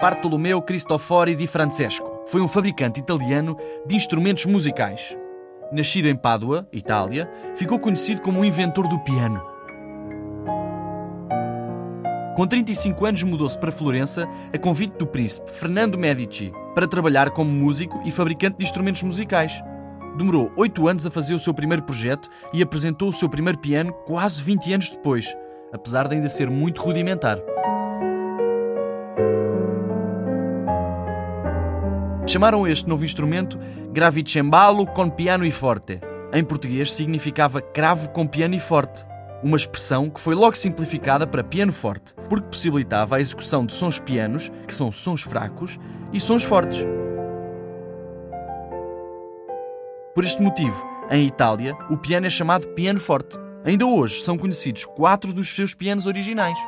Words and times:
Bartolomeo 0.00 0.62
Cristofori 0.62 1.36
di 1.36 1.46
Francesco. 1.46 2.22
Foi 2.26 2.40
um 2.40 2.48
fabricante 2.48 2.98
italiano 2.98 3.54
de 3.86 3.94
instrumentos 3.94 4.46
musicais. 4.46 5.14
Nascido 5.70 6.08
em 6.08 6.16
Pádua, 6.16 6.66
Itália, 6.72 7.30
ficou 7.54 7.78
conhecido 7.78 8.22
como 8.22 8.40
o 8.40 8.44
inventor 8.44 8.88
do 8.88 8.98
piano. 9.00 9.42
Com 12.34 12.46
35 12.46 13.04
anos 13.04 13.22
mudou-se 13.24 13.58
para 13.58 13.70
Florença 13.70 14.26
a 14.54 14.58
convite 14.58 14.96
do 14.96 15.06
príncipe 15.06 15.50
Fernando 15.50 15.98
Medici 15.98 16.50
para 16.74 16.88
trabalhar 16.88 17.28
como 17.28 17.50
músico 17.50 18.00
e 18.02 18.10
fabricante 18.10 18.56
de 18.56 18.64
instrumentos 18.64 19.02
musicais. 19.02 19.62
Demorou 20.16 20.50
8 20.56 20.88
anos 20.88 21.06
a 21.06 21.10
fazer 21.10 21.34
o 21.34 21.38
seu 21.38 21.52
primeiro 21.52 21.82
projeto 21.82 22.30
e 22.54 22.62
apresentou 22.62 23.10
o 23.10 23.12
seu 23.12 23.28
primeiro 23.28 23.58
piano 23.58 23.92
quase 24.06 24.40
20 24.40 24.72
anos 24.72 24.88
depois, 24.88 25.36
apesar 25.74 26.08
de 26.08 26.14
ainda 26.14 26.28
ser 26.30 26.48
muito 26.48 26.80
rudimentar. 26.80 27.38
Chamaram 32.26 32.66
este 32.66 32.88
novo 32.88 33.04
instrumento 33.04 33.58
Gravicembalo 33.92 34.86
con 34.86 35.10
piano 35.10 35.44
e 35.44 35.50
forte. 35.50 36.00
Em 36.32 36.44
português 36.44 36.92
significava 36.92 37.60
cravo 37.60 38.10
com 38.10 38.26
piano 38.26 38.54
e 38.54 38.60
forte, 38.60 39.04
uma 39.42 39.56
expressão 39.56 40.08
que 40.08 40.20
foi 40.20 40.34
logo 40.34 40.56
simplificada 40.56 41.26
para 41.26 41.42
piano 41.42 41.72
forte, 41.72 42.14
porque 42.28 42.46
possibilitava 42.46 43.16
a 43.16 43.20
execução 43.20 43.66
de 43.66 43.72
sons 43.72 43.98
pianos, 43.98 44.52
que 44.66 44.74
são 44.74 44.92
sons 44.92 45.22
fracos, 45.22 45.78
e 46.12 46.20
sons 46.20 46.44
fortes. 46.44 46.84
Por 50.14 50.22
este 50.22 50.42
motivo, 50.42 50.86
em 51.10 51.26
Itália, 51.26 51.74
o 51.90 51.96
piano 51.96 52.26
é 52.26 52.30
chamado 52.30 52.68
piano 52.68 53.00
forte. 53.00 53.36
Ainda 53.64 53.86
hoje 53.86 54.22
são 54.22 54.38
conhecidos 54.38 54.84
quatro 54.84 55.32
dos 55.32 55.48
seus 55.48 55.74
pianos 55.74 56.06
originais. 56.06 56.58